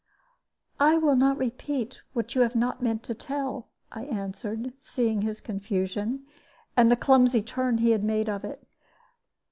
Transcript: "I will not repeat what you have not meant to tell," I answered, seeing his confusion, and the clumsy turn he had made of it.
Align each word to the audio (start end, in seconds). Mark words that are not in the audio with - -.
"I 0.79 0.97
will 0.97 1.15
not 1.15 1.37
repeat 1.37 2.01
what 2.13 2.33
you 2.33 2.41
have 2.41 2.55
not 2.55 2.81
meant 2.81 3.03
to 3.03 3.13
tell," 3.13 3.67
I 3.91 4.05
answered, 4.05 4.73
seeing 4.81 5.21
his 5.21 5.39
confusion, 5.39 6.25
and 6.75 6.89
the 6.91 6.95
clumsy 6.95 7.43
turn 7.43 7.77
he 7.77 7.91
had 7.91 8.03
made 8.03 8.27
of 8.27 8.43
it. 8.43 8.67